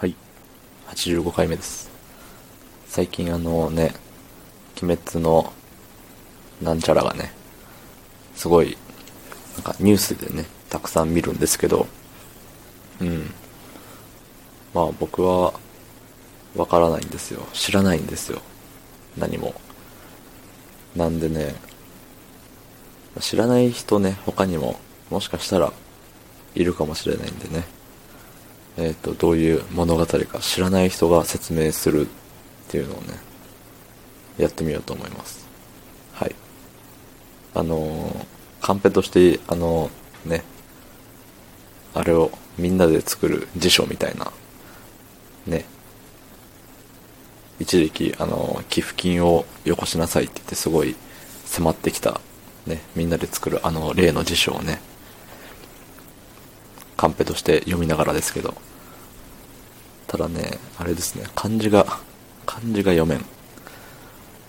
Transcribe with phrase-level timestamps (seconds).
[0.00, 0.14] はい。
[0.86, 1.90] 85回目です。
[2.86, 3.94] 最近あのね、
[4.80, 5.52] 鬼滅の
[6.62, 7.32] なんちゃらがね、
[8.36, 8.78] すごい、
[9.54, 11.88] なんかニュースでね、たくさん見るんですけど、
[13.00, 13.34] うん。
[14.72, 15.52] まあ僕は、
[16.54, 17.44] わからないんですよ。
[17.52, 18.40] 知らないんですよ。
[19.16, 19.52] 何も。
[20.94, 21.56] なんでね、
[23.18, 24.78] 知らない人ね、他にも、
[25.10, 25.72] もしかしたら、
[26.54, 27.77] いるかもしれないんでね。
[28.78, 32.08] えっ、と、どういう物語か知らない人が説明するっ
[32.68, 33.18] ていうのをね、
[34.38, 35.48] やってみようと思います。
[36.12, 36.34] はい。
[37.54, 40.44] あのーカンペとして、あのーね、
[41.94, 44.32] あれをみんなで作る辞書みたいな、
[45.46, 45.64] ね、
[47.58, 50.96] 一時期、あの寄付金をよこしなさいって言ってすごい
[51.44, 52.20] 迫ってきた、
[52.66, 54.80] ね、みんなで作るあの例の辞書をね、
[56.96, 58.54] カンペとして読みながらですけど、
[60.08, 61.84] ただね、あれですね、漢字が、
[62.46, 63.18] 漢字が読めん。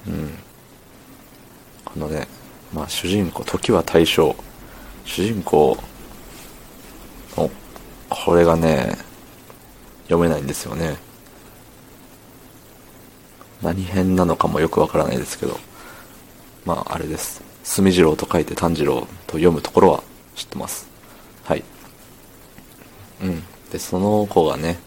[0.07, 0.33] うん。
[1.83, 2.27] このね、
[2.73, 4.33] まあ主人公、時は大正。
[5.03, 5.77] 主人公
[7.35, 7.51] の、
[8.09, 8.97] これがね、
[10.03, 10.97] 読めないんですよね。
[13.61, 15.59] 何編なのかもよくわからないですけど、
[16.65, 17.43] まああれです。
[17.65, 20.03] 墨次郎と書いて炭治郎と読むところは
[20.35, 20.87] 知ってます。
[21.43, 21.63] はい。
[23.21, 23.43] うん。
[23.71, 24.79] で、その子がね、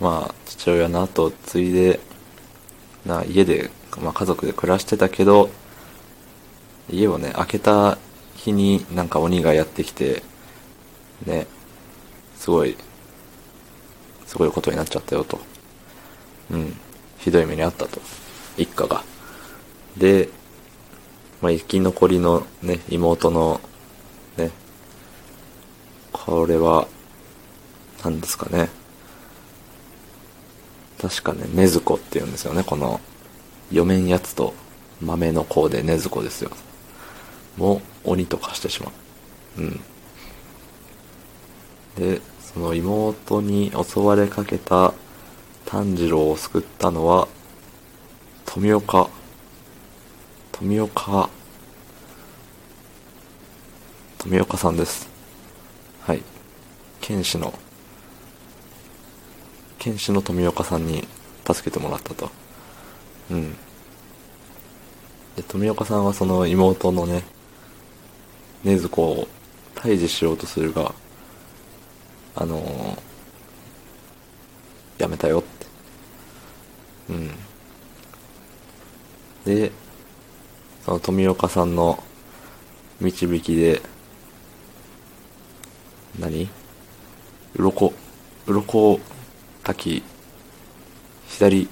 [0.00, 2.00] まあ、父親の後を継いで、
[3.06, 5.50] な、家で、まあ家族で暮らしてたけど、
[6.90, 7.98] 家をね、開けた
[8.34, 10.22] 日になんか鬼がやってきて、
[11.26, 11.46] ね、
[12.36, 12.76] すごい、
[14.26, 15.38] すごいことになっちゃったよと。
[16.50, 16.76] うん。
[17.18, 18.00] ひどい目にあったと。
[18.58, 19.02] 一家が。
[19.96, 20.28] で、
[21.40, 23.60] まあ、生き残りのね、妹の、
[24.36, 24.50] ね、
[26.12, 26.86] これは、
[28.02, 28.68] 何ですかね。
[31.04, 32.98] 確かね、ねずこって言うんですよね、この、
[33.68, 34.54] 読めんやつと
[35.02, 36.50] 豆の子でねずこですよ。
[37.58, 38.90] もう鬼と化してしま
[39.58, 39.60] う。
[39.60, 39.80] うん。
[41.96, 44.94] で、その妹に襲われかけた
[45.66, 47.28] 炭治郎を救ったのは、
[48.46, 49.10] 富岡、
[50.52, 51.28] 富岡、
[54.16, 55.06] 富岡さんです。
[56.00, 56.22] はい。
[57.02, 57.52] 剣士の、
[59.84, 61.06] 剣士の富岡さんに
[61.46, 62.30] 助けてもらったと。
[63.30, 63.52] うん。
[65.36, 67.22] で、富岡さんはその妹のね、
[68.64, 69.28] 禰豆子を
[69.74, 70.94] 退治しようとするが、
[72.34, 72.98] あのー
[74.96, 75.66] やめたよって。
[77.10, 77.30] うん。
[79.44, 79.70] で、
[80.86, 82.02] その富岡さんの
[83.02, 83.82] 導きで、
[86.18, 86.48] 何？
[87.56, 87.92] 鱗、
[88.46, 89.00] 鱗
[89.64, 90.02] 滝、
[91.26, 91.68] 左、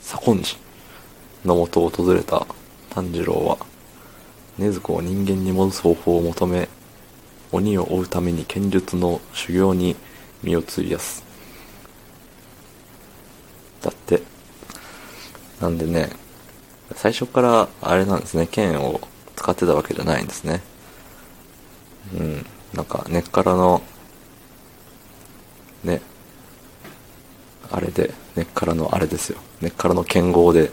[0.00, 0.58] 左近寺
[1.44, 2.46] のもとを訪れた
[2.90, 3.58] 炭治郎は、
[4.56, 6.68] 禰豆子を人間に戻す方法を求め、
[7.50, 9.96] 鬼を追うために剣術の修行に
[10.44, 11.24] 身を費やす。
[13.82, 14.22] だって。
[15.60, 16.10] なんでね、
[16.94, 19.00] 最初からあれなんですね、剣を
[19.34, 20.62] 使ってたわけじゃないんですね。
[22.16, 22.46] うん。
[22.74, 23.82] なんか根っからの、
[25.84, 26.00] ね、
[27.70, 29.38] あれで、根っからのあれですよ。
[29.60, 30.70] 根っからの剣豪で、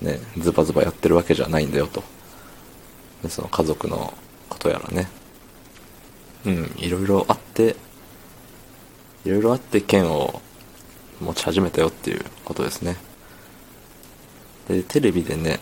[0.00, 2.02] ね、ズバズバやってるわけじゃないんだよと。
[3.22, 4.14] でその家族の
[4.48, 5.08] ことやらね。
[6.46, 7.76] うん、いろいろあって、
[9.24, 10.40] いろいろあって剣を
[11.20, 12.96] 持ち始めたよっていうことですね。
[14.68, 15.58] で、テレビでね、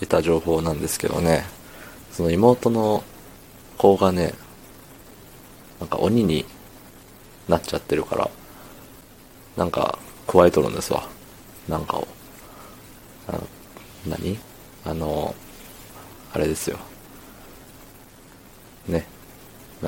[0.00, 1.44] 得た情報なんですけどね、
[2.10, 3.04] その妹の
[3.76, 4.34] 子がね、
[5.80, 6.46] なんか鬼に
[7.48, 8.30] なっちゃってるから、
[9.56, 11.08] なんか加えとるんですわ。
[11.68, 12.08] なんかを。
[13.28, 13.46] あの
[14.06, 14.38] 何？
[14.84, 15.34] あの、
[16.32, 16.78] あれですよ。
[18.88, 19.06] ね。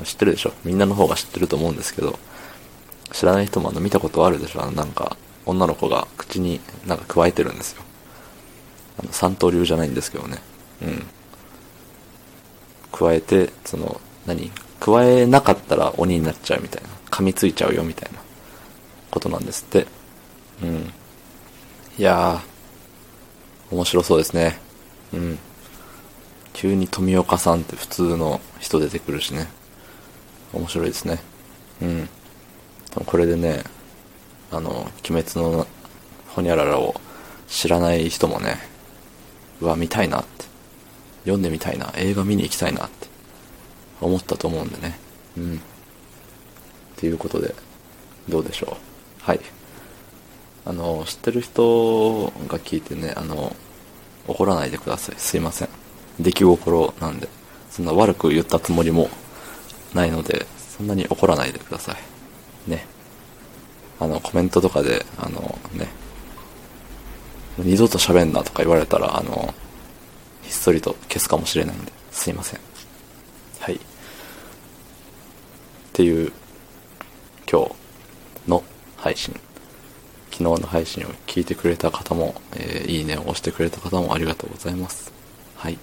[0.03, 0.53] 知ってるでしょ？
[0.63, 2.17] みんなの方が知ってると思うんですけど、
[3.11, 4.63] 知らない人もあの見たことあるでしょ？
[4.63, 7.81] あのなんか、女の子が口になんか加えてるんですよ。
[8.99, 10.37] あの、三刀流じゃないんですけどね。
[10.81, 11.05] うん。
[12.91, 14.51] 加えて、その、何？
[14.79, 16.89] 加えなかったら鬼になっちゃうみたいな。
[17.17, 18.19] 噛みついちゃうよみたいな
[19.09, 19.87] ことなんですって。
[20.61, 20.93] うん。
[21.97, 24.59] いやー、面白そうですね。
[25.11, 25.39] うん。
[26.53, 29.47] 急に富岡さんって普通の人出てくるしね。
[30.53, 31.19] 面白いですね。
[31.81, 32.09] うん。
[32.91, 33.63] 多分これでね、
[34.51, 35.65] あの、鬼滅の
[36.27, 37.01] ホニャララを
[37.47, 38.59] 知らない人もね、
[39.59, 40.45] うわ、見たいなって。
[41.21, 41.91] 読んでみたいな。
[41.95, 43.07] 映画見に行きたいなって。
[44.01, 44.99] 思ったと思うんでね。
[45.35, 45.61] うん。
[46.97, 47.53] っていうことで、
[48.27, 48.75] どうでしょ
[49.21, 49.23] う？
[49.23, 49.39] はい。
[50.65, 53.55] あの、知ってる人が聞いてね、あの、
[54.27, 55.15] 怒らないでください。
[55.17, 55.69] すいません。
[56.19, 57.29] 出来心なんで。
[57.69, 59.09] そんな悪く言ったつもりも
[59.93, 62.69] ないので、そんなに怒らないでください。
[62.69, 62.85] ね。
[63.99, 65.87] あの、コメントとかで、あの、ね、
[67.59, 69.53] 二度と喋んなとか言われたら、あの、
[70.41, 72.59] ひっそりと消すかもしれないんで、すいません。
[73.59, 73.75] はい。
[73.75, 73.79] っ
[75.93, 76.33] ていう、
[77.49, 78.61] 今日の
[78.97, 79.33] 配信。
[80.31, 85.13] 昨日の配信を聞いてくれた方も、えー、いいねを押してくれた方もありがとうございます。
[85.55, 85.77] はい。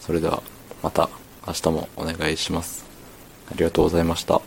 [0.00, 0.42] それでは、
[0.82, 1.10] また
[1.46, 2.86] 明日もお願いします。
[3.50, 4.40] ありがとうございました。